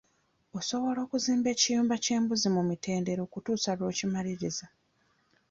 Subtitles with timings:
[0.59, 4.65] Osobola okuzimba ekiyumba ky'embuzi mu mitendera okutuusa lw'okimaliriza.